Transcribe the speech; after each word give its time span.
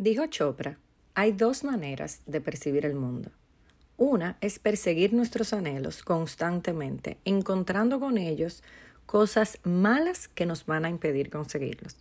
Dijo 0.00 0.28
Chopra, 0.28 0.78
hay 1.14 1.32
dos 1.32 1.62
maneras 1.62 2.22
de 2.24 2.40
percibir 2.40 2.86
el 2.86 2.94
mundo. 2.94 3.30
Una 3.98 4.38
es 4.40 4.58
perseguir 4.58 5.12
nuestros 5.12 5.52
anhelos 5.52 6.02
constantemente, 6.02 7.18
encontrando 7.26 8.00
con 8.00 8.16
ellos 8.16 8.62
cosas 9.04 9.58
malas 9.62 10.26
que 10.28 10.46
nos 10.46 10.64
van 10.64 10.86
a 10.86 10.88
impedir 10.88 11.28
conseguirlos. 11.28 11.96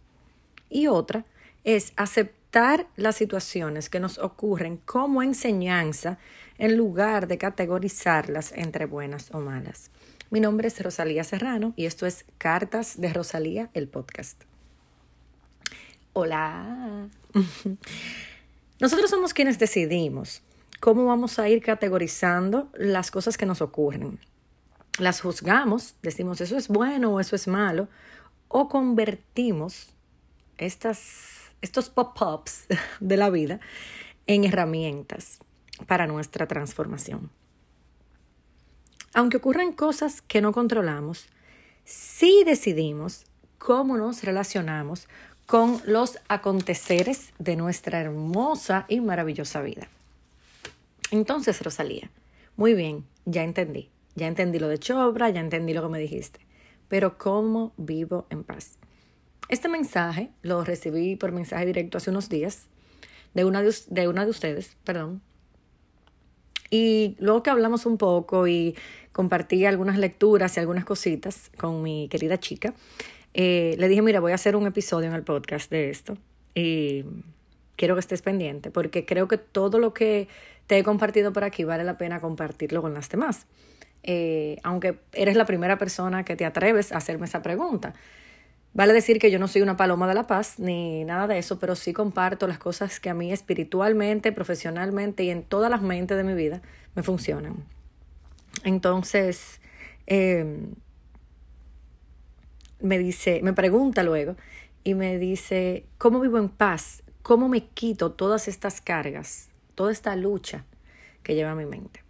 Y 0.70 0.88
otra 0.88 1.26
es 1.66 1.92
aceptar 1.98 2.88
las 2.96 3.18
situaciones 3.18 3.90
que 3.90 4.00
nos 4.00 4.18
ocurren 4.18 4.78
como 4.78 5.22
enseñanza 5.22 6.20
en 6.58 6.78
lugar 6.78 7.28
de 7.28 7.38
categorizarlas 7.38 8.54
entre 8.54 8.86
buenas 8.86 9.30
o 9.34 9.42
malas. 9.42 9.92
Mi 10.30 10.40
nombre 10.40 10.70
es 10.70 10.82
Rosalía 10.82 11.26
Serrano 11.26 11.74
y 11.76 11.86
esto 11.86 12.06
es 12.06 12.24
Cartas 12.38 13.02
de 13.02 13.12
Rosalía, 13.12 13.70
el 13.74 13.90
podcast. 13.90 14.42
Hola. 16.14 17.10
Nosotros 18.80 19.10
somos 19.10 19.34
quienes 19.34 19.60
decidimos 19.60 20.42
cómo 20.80 21.06
vamos 21.06 21.40
a 21.40 21.50
ir 21.50 21.62
categorizando 21.62 22.70
las 22.74 23.12
cosas 23.12 23.38
que 23.38 23.46
nos 23.46 23.62
ocurren. 23.62 24.20
Las 24.98 25.22
juzgamos, 25.22 25.96
decimos 26.02 26.42
eso 26.42 26.58
es 26.58 26.68
bueno 26.68 27.14
o 27.14 27.20
eso 27.20 27.36
es 27.36 27.48
malo, 27.48 27.88
o 28.48 28.68
convertimos 28.68 29.90
estas, 30.58 31.52
estos 31.62 31.90
pop-ups 31.90 32.66
de 33.00 33.18
la 33.18 33.30
vida 33.30 33.60
en 34.28 34.44
herramientas 34.44 35.40
para 35.88 36.08
nuestra 36.08 36.48
transformación. 36.48 37.30
Aunque 39.14 39.38
ocurran 39.38 39.74
cosas 39.74 40.22
que 40.22 40.42
no 40.42 40.52
controlamos, 40.52 41.28
sí 41.84 42.44
decidimos 42.46 43.26
cómo 43.58 43.98
nos 43.98 44.24
relacionamos 44.24 45.08
con 45.50 45.82
los 45.88 46.20
aconteceres 46.28 47.34
de 47.40 47.56
nuestra 47.56 48.00
hermosa 48.00 48.86
y 48.88 49.02
maravillosa 49.02 49.64
vida. 49.64 49.88
Entonces, 51.10 51.60
Rosalía, 51.64 52.12
muy 52.56 52.76
bien, 52.76 53.04
ya 53.26 53.44
entendí. 53.44 53.90
Ya 54.14 54.28
entendí 54.28 54.60
lo 54.60 54.68
de 54.68 54.78
Chobra, 54.78 55.32
ya 55.32 55.40
entendí 55.40 55.74
lo 55.74 55.82
que 55.82 55.90
me 55.90 55.98
dijiste. 55.98 56.40
Pero 56.88 57.18
¿cómo 57.18 57.74
vivo 57.78 58.28
en 58.30 58.44
paz? 58.44 58.78
Este 59.48 59.70
mensaje 59.70 60.30
lo 60.44 60.64
recibí 60.64 61.16
por 61.16 61.32
mensaje 61.32 61.66
directo 61.66 61.98
hace 61.98 62.12
unos 62.12 62.30
días 62.30 62.68
de 63.34 63.44
una 63.44 63.64
de, 63.64 63.74
de, 63.88 64.08
una 64.08 64.26
de 64.26 64.30
ustedes, 64.30 64.78
perdón. 64.84 65.20
Y 66.70 67.16
luego 67.18 67.42
que 67.42 67.50
hablamos 67.50 67.88
un 67.88 67.98
poco 67.98 68.48
y 68.48 68.76
compartí 69.12 69.66
algunas 69.66 69.98
lecturas 69.98 70.56
y 70.56 70.60
algunas 70.60 70.86
cositas 70.86 71.50
con 71.58 71.82
mi 71.82 72.08
querida 72.08 72.40
chica, 72.40 72.76
eh, 73.34 73.76
le 73.78 73.88
dije, 73.88 74.02
mira, 74.02 74.20
voy 74.20 74.32
a 74.32 74.36
hacer 74.36 74.56
un 74.56 74.68
episodio 74.68 75.08
en 75.08 75.16
el 75.16 75.24
podcast 75.24 75.70
de 75.70 75.90
esto 75.90 76.18
y 76.56 77.06
quiero 77.76 77.96
que 77.96 78.00
estés 78.00 78.22
pendiente 78.22 78.72
porque 78.72 79.06
creo 79.06 79.28
que 79.28 79.38
todo 79.38 79.80
lo 79.80 79.94
que 79.94 80.28
te 80.68 80.78
he 80.78 80.84
compartido 80.84 81.34
por 81.34 81.44
aquí 81.44 81.64
vale 81.64 81.84
la 81.84 81.98
pena 81.98 82.22
compartirlo 82.22 82.82
con 82.82 82.94
las 82.94 83.10
demás. 83.10 83.48
Eh, 84.04 84.58
aunque 84.64 85.00
eres 85.14 85.36
la 85.36 85.46
primera 85.46 85.78
persona 85.78 86.24
que 86.24 86.36
te 86.36 86.46
atreves 86.46 86.92
a 86.92 86.98
hacerme 86.98 87.26
esa 87.26 87.42
pregunta. 87.42 87.94
Vale 88.74 88.94
decir 88.94 89.20
que 89.20 89.32
yo 89.32 89.40
no 89.40 89.48
soy 89.48 89.62
una 89.62 89.78
paloma 89.78 90.08
de 90.08 90.14
la 90.14 90.28
paz 90.28 90.60
ni 90.60 91.04
nada 91.04 91.28
de 91.28 91.40
eso, 91.40 91.60
pero 91.60 91.76
sí 91.76 91.92
comparto 91.92 92.48
las 92.48 92.60
cosas 92.60 93.00
que 93.00 93.10
a 93.10 93.14
mí 93.14 93.34
espiritualmente, 93.34 94.32
profesionalmente 94.32 95.24
y 95.24 95.32
en 95.32 95.44
todas 95.44 95.72
las 95.72 95.82
mentes 95.82 96.16
de 96.16 96.24
mi 96.24 96.34
vida 96.34 96.62
me 96.96 97.04
funcionan. 97.04 97.66
Entonces, 98.64 99.60
eh, 100.06 100.46
me 102.82 102.98
dice, 102.98 103.42
me 103.44 103.54
pregunta 103.54 104.04
luego 104.04 104.36
y 104.84 104.94
me 104.94 105.18
dice, 105.18 105.86
¿cómo 105.98 106.20
vivo 106.20 106.38
en 106.38 106.50
paz? 106.50 107.04
¿Cómo 107.22 107.50
me 107.50 107.66
quito 107.66 108.12
todas 108.12 108.48
estas 108.48 108.82
cargas, 108.82 109.50
toda 109.76 109.92
esta 109.92 110.16
lucha 110.16 110.66
que 111.24 111.36
lleva 111.36 111.56
mi 111.56 111.66
mente? 111.66 112.04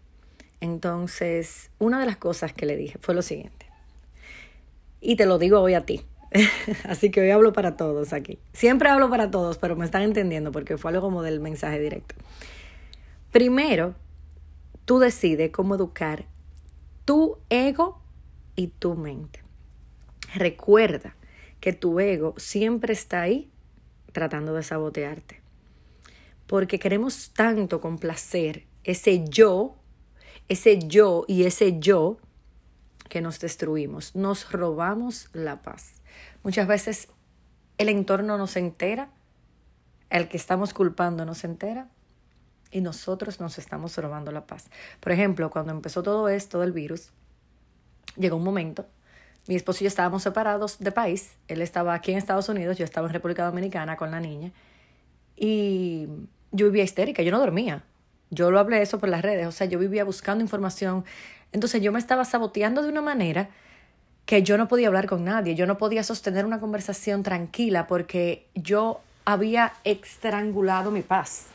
Entonces, 0.61 1.71
una 1.79 1.99
de 1.99 2.05
las 2.05 2.17
cosas 2.17 2.53
que 2.53 2.65
le 2.65 2.75
dije 2.75 2.97
fue 2.99 3.15
lo 3.15 3.21
siguiente, 3.21 3.65
y 5.01 5.15
te 5.15 5.25
lo 5.25 5.37
digo 5.37 5.59
hoy 5.61 5.73
a 5.73 5.85
ti, 5.85 6.05
así 6.83 7.09
que 7.11 7.21
hoy 7.21 7.31
hablo 7.31 7.53
para 7.53 7.77
todos 7.77 8.13
aquí. 8.13 8.39
Siempre 8.53 8.89
hablo 8.89 9.09
para 9.09 9.31
todos, 9.31 9.57
pero 9.57 9.75
me 9.75 9.85
están 9.85 10.03
entendiendo 10.03 10.51
porque 10.51 10.77
fue 10.77 10.91
algo 10.91 11.01
como 11.01 11.23
del 11.23 11.39
mensaje 11.39 11.79
directo. 11.79 12.15
Primero, 13.31 13.95
tú 14.85 14.99
decides 14.99 15.51
cómo 15.51 15.75
educar 15.75 16.25
tu 17.05 17.37
ego 17.49 18.01
y 18.55 18.67
tu 18.67 18.95
mente. 18.95 19.48
Recuerda 20.35 21.15
que 21.59 21.73
tu 21.73 21.99
ego 21.99 22.35
siempre 22.37 22.93
está 22.93 23.21
ahí 23.21 23.49
tratando 24.11 24.53
de 24.53 24.63
sabotearte. 24.63 25.41
Porque 26.47 26.79
queremos 26.79 27.31
tanto 27.31 27.81
complacer 27.81 28.65
ese 28.83 29.23
yo, 29.27 29.75
ese 30.47 30.79
yo 30.79 31.25
y 31.27 31.43
ese 31.43 31.79
yo 31.79 32.17
que 33.07 33.21
nos 33.21 33.39
destruimos. 33.39 34.15
Nos 34.15 34.51
robamos 34.51 35.29
la 35.33 35.61
paz. 35.61 36.01
Muchas 36.43 36.67
veces 36.67 37.09
el 37.77 37.89
entorno 37.89 38.37
nos 38.37 38.55
entera, 38.55 39.11
el 40.09 40.27
que 40.27 40.37
estamos 40.37 40.73
culpando 40.73 41.25
nos 41.25 41.43
entera 41.43 41.89
y 42.71 42.81
nosotros 42.81 43.39
nos 43.39 43.57
estamos 43.57 43.97
robando 43.97 44.31
la 44.31 44.45
paz. 44.45 44.69
Por 44.99 45.11
ejemplo, 45.11 45.49
cuando 45.49 45.71
empezó 45.71 46.03
todo 46.03 46.29
esto 46.29 46.59
del 46.59 46.71
virus, 46.71 47.11
llegó 48.15 48.37
un 48.37 48.43
momento 48.43 48.85
mi 49.49 49.55
esposo 49.55 49.79
y 49.79 49.85
yo 49.85 49.87
estábamos 49.87 50.21
separados 50.21 50.77
de 50.77 50.91
país. 50.91 51.31
Él 51.47 51.63
estaba 51.63 51.95
aquí 51.95 52.11
en 52.11 52.19
Estados 52.19 52.47
Unidos, 52.49 52.77
yo 52.77 52.85
estaba 52.85 53.07
en 53.07 53.13
República 53.13 53.43
Dominicana 53.45 53.97
con 53.97 54.11
la 54.11 54.19
niña. 54.19 54.51
Y 55.35 56.07
yo 56.51 56.67
vivía 56.67 56.83
histérica, 56.83 57.23
yo 57.23 57.31
no 57.31 57.39
dormía. 57.39 57.81
Yo 58.29 58.51
lo 58.51 58.59
hablé 58.59 58.79
eso 58.83 58.99
por 58.99 59.09
las 59.09 59.23
redes, 59.23 59.47
o 59.47 59.51
sea, 59.51 59.65
yo 59.65 59.79
vivía 59.79 60.03
buscando 60.03 60.43
información. 60.43 61.03
Entonces 61.51 61.81
yo 61.81 61.91
me 61.91 61.97
estaba 61.97 62.25
saboteando 62.25 62.83
de 62.83 62.89
una 62.89 63.01
manera 63.01 63.49
que 64.27 64.43
yo 64.43 64.55
no 64.55 64.67
podía 64.67 64.85
hablar 64.85 65.07
con 65.07 65.23
nadie, 65.23 65.55
yo 65.55 65.65
no 65.65 65.79
podía 65.79 66.03
sostener 66.03 66.45
una 66.45 66.59
conversación 66.59 67.23
tranquila 67.23 67.87
porque 67.87 68.45
yo 68.53 69.01
había 69.25 69.73
estrangulado 69.83 70.91
mi 70.91 71.01
paz. 71.01 71.47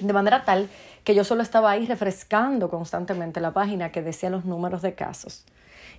De 0.00 0.12
manera 0.12 0.44
tal 0.44 0.68
que 1.04 1.14
yo 1.14 1.22
solo 1.22 1.44
estaba 1.44 1.70
ahí 1.70 1.86
refrescando 1.86 2.68
constantemente 2.68 3.40
la 3.40 3.52
página 3.52 3.92
que 3.92 4.02
decía 4.02 4.30
los 4.30 4.44
números 4.44 4.82
de 4.82 4.94
casos 4.94 5.44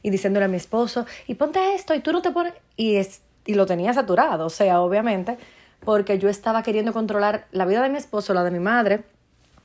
y 0.06 0.12
diciéndole 0.12 0.46
a 0.46 0.48
mi 0.48 0.58
esposo, 0.58 1.08
y 1.26 1.34
ponte 1.34 1.74
esto, 1.74 1.96
y 1.96 2.00
tú 2.00 2.12
no 2.12 2.22
te 2.22 2.30
pones, 2.30 2.54
y, 2.78 2.98
es, 2.98 3.24
y 3.44 3.56
lo 3.56 3.66
tenía 3.66 3.92
saturado, 3.92 4.46
o 4.46 4.50
sea, 4.52 4.80
obviamente, 4.82 5.36
porque 5.80 6.20
yo 6.20 6.30
estaba 6.30 6.62
queriendo 6.62 6.94
controlar 6.94 7.48
la 7.52 7.66
vida 7.66 7.82
de 7.82 7.90
mi 7.90 7.98
esposo, 7.98 8.36
la 8.36 8.44
de 8.44 8.52
mi 8.52 8.60
madre 8.60 9.06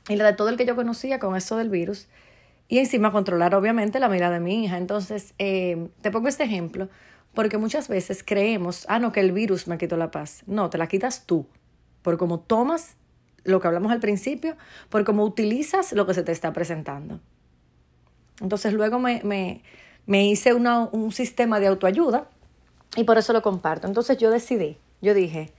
y 0.09 0.15
la 0.15 0.25
de 0.25 0.33
todo 0.33 0.49
el 0.49 0.57
que 0.57 0.65
yo 0.65 0.75
conocía 0.75 1.19
con 1.19 1.35
eso 1.35 1.57
del 1.57 1.69
virus, 1.69 2.07
y 2.67 2.79
encima 2.79 3.11
controlar 3.11 3.53
obviamente 3.53 3.99
la 3.99 4.07
vida 4.07 4.31
de 4.31 4.39
mi 4.39 4.65
hija. 4.65 4.77
Entonces, 4.77 5.35
eh, 5.37 5.89
te 6.01 6.09
pongo 6.09 6.27
este 6.27 6.45
ejemplo, 6.45 6.89
porque 7.35 7.59
muchas 7.59 7.87
veces 7.87 8.23
creemos, 8.25 8.87
ah, 8.89 8.97
no, 8.97 9.11
que 9.11 9.19
el 9.19 9.33
virus 9.33 9.67
me 9.67 9.77
quitó 9.77 9.95
la 9.95 10.09
paz. 10.09 10.41
No, 10.47 10.71
te 10.71 10.79
la 10.79 10.87
quitas 10.87 11.27
tú, 11.27 11.45
por 12.01 12.17
cómo 12.17 12.39
tomas 12.39 12.95
lo 13.43 13.61
que 13.61 13.67
hablamos 13.67 13.91
al 13.91 13.99
principio, 13.99 14.55
por 14.89 15.03
cómo 15.03 15.23
utilizas 15.23 15.93
lo 15.93 16.07
que 16.07 16.15
se 16.15 16.23
te 16.23 16.31
está 16.31 16.51
presentando. 16.51 17.19
Entonces 18.41 18.73
luego 18.73 18.97
me, 18.97 19.21
me, 19.23 19.61
me 20.05 20.25
hice 20.25 20.53
un 20.53 21.11
sistema 21.11 21.59
de 21.59 21.67
autoayuda 21.67 22.29
y 22.95 23.03
por 23.03 23.17
eso 23.17 23.33
lo 23.33 23.41
comparto. 23.41 23.87
Entonces 23.87 24.17
yo 24.17 24.29
decidí, 24.31 24.77
yo 25.01 25.13
dije, 25.13 25.53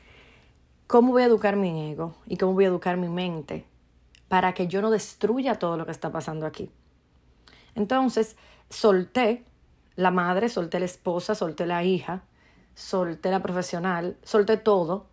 ¿cómo 0.87 1.13
voy 1.13 1.23
a 1.23 1.27
educar 1.27 1.57
mi 1.57 1.91
ego 1.91 2.15
y 2.27 2.37
cómo 2.37 2.53
voy 2.53 2.65
a 2.65 2.69
educar 2.69 2.97
mi 2.97 3.09
mente 3.09 3.65
para 4.29 4.53
que 4.55 4.67
yo 4.67 4.83
no 4.83 4.91
destruya 4.91 5.59
todo 5.59 5.77
lo 5.77 5.87
que 5.87 5.93
está 5.93 6.11
pasando 6.11 6.47
aquí? 6.47 6.71
Entonces 7.75 8.37
solté 8.69 9.45
la 9.97 10.11
madre, 10.11 10.49
solté 10.49 10.79
la 10.79 10.87
esposa, 10.87 11.35
solté 11.35 11.67
la 11.67 11.85
hija, 11.85 12.23
solté 12.75 13.31
la 13.31 13.43
profesional, 13.43 14.17
solté 14.23 14.57
todo. 14.57 15.07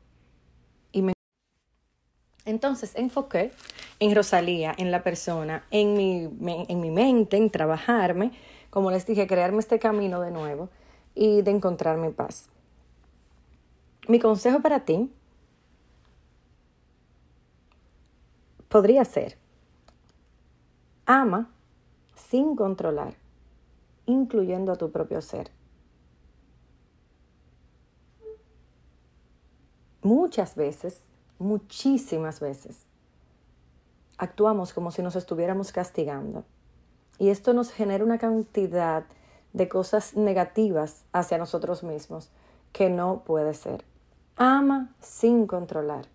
Entonces 2.50 2.94
enfoqué 2.96 3.52
en 4.00 4.16
Rosalía, 4.16 4.74
en 4.78 4.92
la 4.92 5.04
persona, 5.04 5.64
en 5.72 5.94
mi, 5.94 6.30
en 6.68 6.80
mi 6.80 6.92
mente, 6.92 7.38
en 7.38 7.50
trabajarme 7.50 8.32
como 8.70 8.92
les 8.92 9.06
dije, 9.06 9.28
crearme 9.28 9.60
este 9.60 9.80
camino 9.80 10.22
de 10.22 10.32
nuevo 10.32 10.70
y 11.16 11.42
de 11.42 11.52
encontrar 11.52 11.98
mi 11.98 12.12
paz. 12.12 12.50
Mi 14.08 14.20
consejo 14.20 14.62
para 14.62 14.86
ti 14.86 15.12
podría 18.68 19.04
ser, 19.06 19.38
ama 21.06 21.50
sin 22.16 22.56
controlar, 22.56 23.16
incluyendo 24.06 24.72
a 24.72 24.76
tu 24.76 24.92
propio 24.92 25.22
ser. 25.22 25.52
Muchas 30.02 30.56
veces, 30.56 31.02
muchísimas 31.40 32.40
veces, 32.40 32.86
actuamos 34.18 34.74
como 34.74 34.92
si 34.92 35.02
nos 35.02 35.16
estuviéramos 35.16 35.72
castigando 35.72 36.44
y 37.18 37.30
esto 37.30 37.54
nos 37.54 37.72
genera 37.72 38.04
una 38.04 38.18
cantidad 38.18 39.06
de 39.54 39.68
cosas 39.68 40.16
negativas 40.16 41.04
hacia 41.12 41.38
nosotros 41.38 41.84
mismos 41.84 42.30
que 42.72 42.90
no 42.90 43.24
puede 43.26 43.54
ser. 43.54 43.84
Ama 44.36 44.94
sin 45.02 45.48
controlar. 45.48 46.06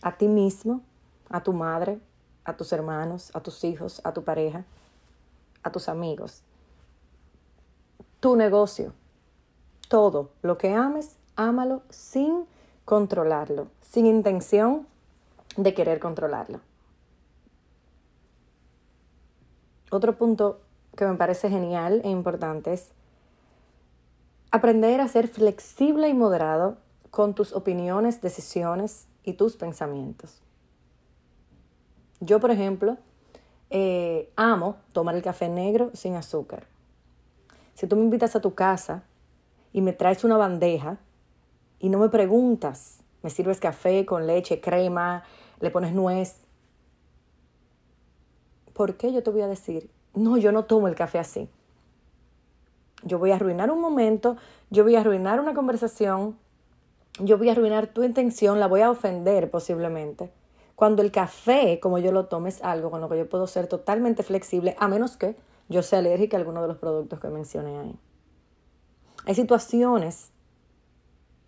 a 0.00 0.16
ti 0.16 0.28
mismo, 0.28 0.80
a 1.28 1.42
tu 1.42 1.52
madre, 1.52 2.00
a 2.44 2.56
tus 2.56 2.72
hermanos, 2.72 3.30
a 3.34 3.40
tus 3.40 3.64
hijos, 3.64 4.00
a 4.04 4.12
tu 4.12 4.22
pareja, 4.22 4.64
a 5.62 5.72
tus 5.72 5.88
amigos. 5.88 6.42
Tu 8.20 8.36
negocio, 8.36 8.92
todo 9.88 10.30
lo 10.42 10.56
que 10.56 10.72
ames, 10.72 11.16
ámalo 11.36 11.82
sin 11.90 12.46
controlarlo, 12.88 13.68
sin 13.82 14.06
intención 14.06 14.86
de 15.58 15.74
querer 15.74 16.00
controlarlo. 16.00 16.60
Otro 19.90 20.16
punto 20.16 20.62
que 20.96 21.04
me 21.04 21.14
parece 21.16 21.50
genial 21.50 22.00
e 22.02 22.08
importante 22.08 22.72
es 22.72 22.92
aprender 24.50 25.02
a 25.02 25.08
ser 25.08 25.28
flexible 25.28 26.08
y 26.08 26.14
moderado 26.14 26.78
con 27.10 27.34
tus 27.34 27.52
opiniones, 27.52 28.22
decisiones 28.22 29.06
y 29.22 29.34
tus 29.34 29.56
pensamientos. 29.56 30.40
Yo, 32.20 32.40
por 32.40 32.50
ejemplo, 32.50 32.96
eh, 33.68 34.32
amo 34.34 34.76
tomar 34.92 35.14
el 35.14 35.20
café 35.22 35.50
negro 35.50 35.90
sin 35.92 36.14
azúcar. 36.14 36.66
Si 37.74 37.86
tú 37.86 37.96
me 37.96 38.04
invitas 38.04 38.34
a 38.34 38.40
tu 38.40 38.54
casa 38.54 39.02
y 39.74 39.82
me 39.82 39.92
traes 39.92 40.24
una 40.24 40.38
bandeja 40.38 40.96
y 41.80 41.88
no 41.88 41.98
me 41.98 42.08
preguntas, 42.08 43.00
me 43.22 43.30
sirves 43.30 43.60
café 43.60 44.04
con 44.06 44.26
leche, 44.26 44.60
crema, 44.60 45.24
le 45.60 45.70
pones 45.70 45.92
nuez, 45.92 46.40
¿por 48.72 48.96
qué 48.96 49.12
yo 49.12 49.22
te 49.22 49.30
voy 49.30 49.42
a 49.42 49.48
decir, 49.48 49.90
no, 50.14 50.36
yo 50.36 50.52
no 50.52 50.64
tomo 50.64 50.88
el 50.88 50.94
café 50.94 51.18
así? 51.18 51.48
Yo 53.02 53.18
voy 53.18 53.30
a 53.30 53.36
arruinar 53.36 53.70
un 53.70 53.80
momento, 53.80 54.36
yo 54.70 54.84
voy 54.84 54.96
a 54.96 55.00
arruinar 55.00 55.40
una 55.40 55.54
conversación, 55.54 56.36
yo 57.20 57.38
voy 57.38 57.48
a 57.48 57.52
arruinar 57.52 57.88
tu 57.88 58.04
intención, 58.04 58.60
la 58.60 58.66
voy 58.66 58.80
a 58.80 58.90
ofender 58.90 59.50
posiblemente. 59.50 60.30
Cuando 60.74 61.02
el 61.02 61.10
café, 61.10 61.80
como 61.80 61.98
yo 61.98 62.12
lo 62.12 62.26
tomo, 62.26 62.46
es 62.46 62.62
algo 62.62 62.90
con 62.90 63.00
lo 63.00 63.08
que 63.08 63.18
yo 63.18 63.28
puedo 63.28 63.48
ser 63.48 63.66
totalmente 63.66 64.22
flexible, 64.22 64.76
a 64.78 64.86
menos 64.86 65.16
que 65.16 65.36
yo 65.68 65.82
sea 65.82 65.98
alérgica 65.98 66.36
a 66.36 66.40
alguno 66.40 66.62
de 66.62 66.68
los 66.68 66.76
productos 66.76 67.18
que 67.18 67.28
mencioné 67.28 67.78
ahí. 67.78 67.98
Hay 69.26 69.34
situaciones 69.34 70.30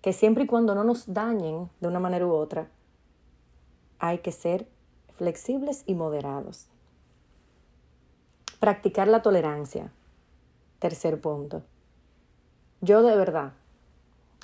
que 0.02 0.12
siempre 0.12 0.44
y 0.44 0.46
cuando 0.46 0.74
no 0.74 0.84
nos 0.84 1.12
dañen 1.12 1.68
de 1.80 1.88
una 1.88 2.00
manera 2.00 2.26
u 2.26 2.32
otra, 2.32 2.68
hay 3.98 4.18
que 4.18 4.32
ser 4.32 4.66
flexibles 5.16 5.82
y 5.86 5.94
moderados. 5.94 6.68
Practicar 8.58 9.08
la 9.08 9.22
tolerancia. 9.22 9.92
Tercer 10.78 11.20
punto. 11.20 11.62
Yo 12.80 13.02
de 13.02 13.14
verdad, 13.14 13.52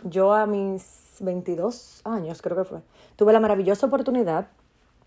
yo 0.04 0.34
a 0.34 0.46
mis 0.46 1.16
22 1.20 2.02
años 2.04 2.42
creo 2.42 2.56
que 2.56 2.64
fue, 2.64 2.82
tuve 3.16 3.32
la 3.32 3.40
maravillosa 3.40 3.86
oportunidad 3.86 4.48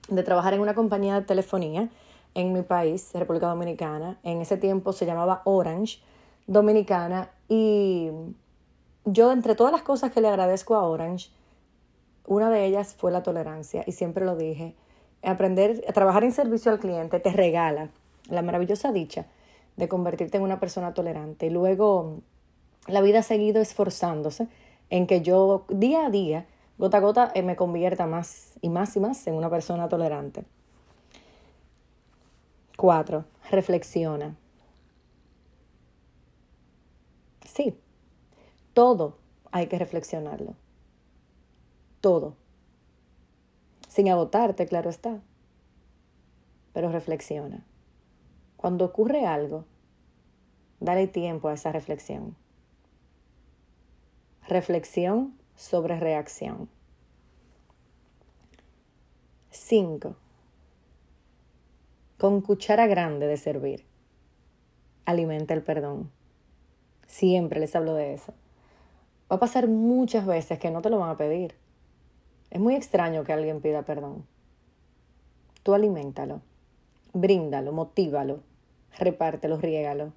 de 0.07 0.23
trabajar 0.23 0.55
en 0.55 0.61
una 0.61 0.73
compañía 0.73 1.13
de 1.13 1.21
telefonía 1.21 1.89
en 2.33 2.53
mi 2.53 2.63
país, 2.63 3.11
República 3.13 3.47
Dominicana. 3.47 4.17
En 4.23 4.41
ese 4.41 4.57
tiempo 4.57 4.93
se 4.93 5.05
llamaba 5.05 5.41
Orange 5.45 5.99
Dominicana 6.47 7.29
y 7.47 8.09
yo 9.05 9.31
entre 9.31 9.55
todas 9.55 9.71
las 9.71 9.81
cosas 9.81 10.11
que 10.11 10.21
le 10.21 10.27
agradezco 10.27 10.75
a 10.75 10.83
Orange, 10.83 11.29
una 12.25 12.49
de 12.49 12.65
ellas 12.65 12.93
fue 12.93 13.11
la 13.11 13.23
tolerancia 13.23 13.83
y 13.87 13.91
siempre 13.93 14.25
lo 14.25 14.35
dije. 14.35 14.75
Aprender 15.23 15.83
a 15.87 15.93
trabajar 15.93 16.23
en 16.23 16.31
servicio 16.31 16.71
al 16.71 16.79
cliente 16.79 17.19
te 17.19 17.31
regala 17.31 17.89
la 18.29 18.41
maravillosa 18.41 18.91
dicha 18.91 19.25
de 19.77 19.87
convertirte 19.87 20.37
en 20.37 20.43
una 20.43 20.59
persona 20.59 20.93
tolerante. 20.93 21.47
Y 21.47 21.49
luego 21.49 22.19
la 22.87 23.01
vida 23.01 23.19
ha 23.19 23.23
seguido 23.23 23.61
esforzándose 23.61 24.47
en 24.89 25.07
que 25.07 25.21
yo 25.21 25.65
día 25.69 26.05
a 26.05 26.09
día, 26.09 26.45
gota 26.77 26.97
a 26.97 27.01
gota, 27.01 27.31
eh, 27.33 27.41
me 27.41 27.55
convierta 27.55 28.05
más 28.05 28.53
y 28.61 28.69
más 28.69 28.95
y 28.95 28.99
más 28.99 29.25
en 29.27 29.33
una 29.33 29.49
persona 29.49 29.89
tolerante. 29.89 30.43
Cuatro, 32.77 33.25
reflexiona. 33.51 34.35
Sí, 37.45 37.75
todo 38.79 39.17
hay 39.51 39.67
que 39.67 39.77
reflexionarlo. 39.77 40.55
Todo. 41.99 42.37
Sin 43.89 44.07
agotarte, 44.07 44.67
claro 44.67 44.89
está. 44.89 45.19
Pero 46.71 46.89
reflexiona. 46.89 47.65
Cuando 48.55 48.85
ocurre 48.85 49.25
algo, 49.25 49.65
dale 50.79 51.07
tiempo 51.07 51.49
a 51.49 51.55
esa 51.55 51.73
reflexión. 51.73 52.37
Reflexión 54.47 55.37
sobre 55.57 55.99
reacción. 55.99 56.69
5. 59.49 60.15
Con 62.17 62.39
cuchara 62.39 62.87
grande 62.87 63.27
de 63.27 63.35
servir. 63.35 63.83
Alimenta 65.03 65.53
el 65.53 65.63
perdón. 65.63 66.09
Siempre 67.07 67.59
les 67.59 67.75
hablo 67.75 67.93
de 67.93 68.13
eso. 68.13 68.33
Va 69.31 69.35
a 69.35 69.39
pasar 69.39 69.67
muchas 69.67 70.25
veces 70.25 70.57
que 70.57 70.71
no 70.71 70.81
te 70.81 70.89
lo 70.89 70.99
van 70.99 71.11
a 71.11 71.17
pedir. 71.17 71.55
Es 72.49 72.59
muy 72.59 72.75
extraño 72.75 73.23
que 73.23 73.33
alguien 73.33 73.61
pida 73.61 73.83
perdón. 73.83 74.25
Tú 75.61 75.73
aliméntalo, 75.73 76.41
bríndalo, 77.13 77.71
motívalo, 77.71 78.39
repártelo, 78.97 79.57
riégalo. 79.57 80.13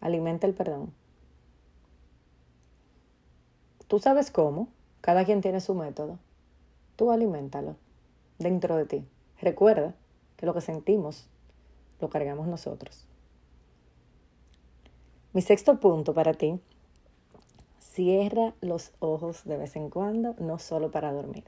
Alimenta 0.00 0.46
el 0.46 0.54
perdón. 0.54 0.92
Tú 3.86 3.98
sabes 3.98 4.30
cómo, 4.30 4.68
cada 5.02 5.26
quien 5.26 5.42
tiene 5.42 5.60
su 5.60 5.74
método. 5.74 6.18
Tú 6.96 7.10
aliméntalo 7.10 7.76
dentro 8.38 8.76
de 8.76 8.86
ti. 8.86 9.04
Recuerda 9.40 9.94
que 10.38 10.46
lo 10.46 10.54
que 10.54 10.62
sentimos 10.62 11.28
lo 12.00 12.08
cargamos 12.08 12.46
nosotros. 12.48 13.06
Mi 15.34 15.42
sexto 15.42 15.78
punto 15.80 16.14
para 16.14 16.32
ti 16.32 16.58
cierra 17.92 18.54
los 18.60 18.92
ojos 18.98 19.44
de 19.44 19.56
vez 19.56 19.76
en 19.76 19.90
cuando, 19.90 20.34
no 20.38 20.58
solo 20.58 20.90
para 20.90 21.12
dormir. 21.12 21.44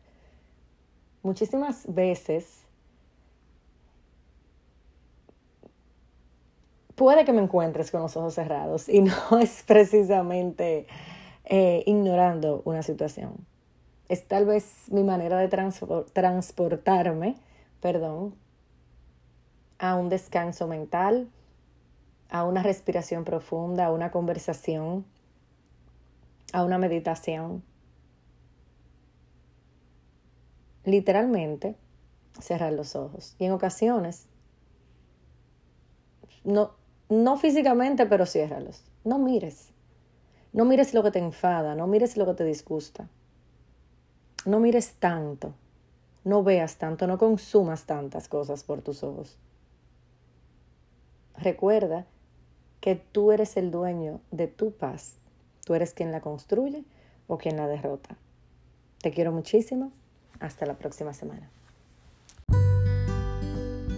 Muchísimas 1.23 1.93
veces 1.93 2.65
puede 6.95 7.25
que 7.25 7.33
me 7.33 7.43
encuentres 7.43 7.91
con 7.91 8.03
los 8.03 8.17
ojos 8.17 8.35
cerrados 8.35 8.89
y 8.89 9.01
no 9.03 9.39
es 9.41 9.63
precisamente 9.67 10.87
eh, 11.45 11.83
ignorando 11.87 12.63
una 12.65 12.83
situación. 12.83 13.47
Es 14.09 14.29
tal 14.29 14.45
vez 14.45 14.85
mi 14.91 15.03
manera 15.03 15.39
de 15.39 15.49
transportarme, 16.13 17.37
perdón, 17.81 18.35
a 19.79 19.97
un 19.97 20.11
descanso 20.11 20.67
mental, 20.67 21.29
a 22.29 22.45
una 22.45 22.63
respiración 22.63 23.25
profunda, 23.25 23.87
a 23.87 23.93
una 23.93 24.11
conversación 24.11 25.07
a 26.53 26.65
una 26.65 26.79
meditación. 26.79 27.63
Literalmente, 30.85 31.77
cerrar 32.41 32.73
los 32.73 32.95
ojos. 32.95 33.35
Y 33.39 33.47
en 33.47 33.53
ocasiones, 33.53 34.27
no, 36.45 36.73
no 37.09 37.37
físicamente, 37.37 38.07
pero 38.07 38.27
ciérralos. 38.27 38.85
No 39.05 39.19
mires. 39.19 39.71
No 40.53 40.65
mires 40.65 40.95
lo 40.95 41.03
que 41.03 41.11
te 41.11 41.19
enfada, 41.19 41.75
no 41.75 41.87
mires 41.87 42.17
lo 42.17 42.27
que 42.27 42.35
te 42.35 42.45
disgusta. 42.45 43.09
No 44.47 44.61
mires 44.61 44.95
tanto, 44.95 45.55
no 46.23 46.43
veas 46.43 46.77
tanto, 46.77 47.07
no 47.07 47.19
consumas 47.19 47.87
tantas 47.87 48.29
cosas 48.29 48.63
por 48.63 48.83
tus 48.83 49.03
ojos. 49.03 49.39
Recuerda 51.37 52.07
que 52.81 52.95
tú 52.95 53.33
eres 53.33 53.57
el 53.57 53.71
dueño 53.71 54.21
de 54.31 54.47
tu 54.47 54.73
paz 54.73 55.17
Tú 55.65 55.75
eres 55.75 55.95
quien 55.95 56.13
la 56.13 56.21
construye 56.21 56.85
o 57.27 57.39
quien 57.39 57.57
la 57.57 57.67
derrota. 57.67 58.17
Te 59.01 59.11
quiero 59.11 59.33
muchísimo. 59.33 59.93
Hasta 60.41 60.67
la 60.67 60.75
próxima 60.75 61.15
semana. 61.15 61.49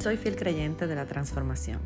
Soy 0.01 0.17
fiel 0.17 0.37
creyente 0.37 0.87
de 0.87 0.95
la 0.95 1.07
transformación. 1.07 1.81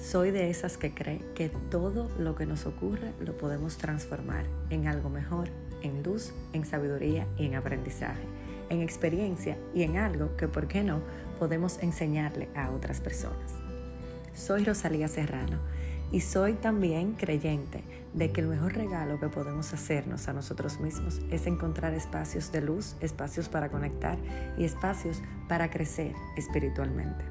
Soy 0.00 0.30
de 0.30 0.50
esas 0.50 0.78
que 0.78 0.94
cree 0.94 1.20
que 1.34 1.48
todo 1.48 2.08
lo 2.18 2.34
que 2.34 2.46
nos 2.46 2.64
ocurre 2.64 3.12
lo 3.20 3.36
podemos 3.36 3.76
transformar 3.76 4.46
en 4.70 4.86
algo 4.86 5.10
mejor, 5.10 5.48
en 5.82 6.02
luz, 6.02 6.32
en 6.52 6.64
sabiduría 6.64 7.26
y 7.36 7.46
en 7.46 7.56
aprendizaje, 7.56 8.22
en 8.70 8.80
experiencia 8.80 9.58
y 9.74 9.82
en 9.82 9.98
algo 9.98 10.36
que, 10.36 10.48
¿por 10.48 10.68
qué 10.68 10.82
no?, 10.82 11.02
podemos 11.38 11.78
enseñarle 11.82 12.48
a 12.54 12.70
otras 12.70 13.00
personas. 13.00 13.52
Soy 14.34 14.64
Rosalía 14.64 15.08
Serrano 15.08 15.58
y 16.12 16.20
soy 16.20 16.54
también 16.54 17.14
creyente 17.14 17.82
de 18.12 18.30
que 18.30 18.42
el 18.42 18.46
mejor 18.46 18.74
regalo 18.74 19.18
que 19.18 19.28
podemos 19.28 19.72
hacernos 19.72 20.28
a 20.28 20.32
nosotros 20.32 20.78
mismos 20.78 21.20
es 21.30 21.46
encontrar 21.46 21.94
espacios 21.94 22.52
de 22.52 22.60
luz, 22.60 22.96
espacios 23.00 23.48
para 23.48 23.70
conectar 23.70 24.18
y 24.58 24.64
espacios 24.64 25.22
para 25.48 25.70
crecer 25.70 26.12
espiritualmente. 26.36 27.24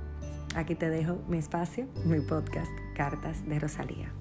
Aquí 0.55 0.75
te 0.75 0.89
dejo 0.89 1.19
mi 1.27 1.37
espacio, 1.37 1.87
mi 2.03 2.19
podcast, 2.19 2.71
Cartas 2.95 3.47
de 3.47 3.59
Rosalía. 3.59 4.20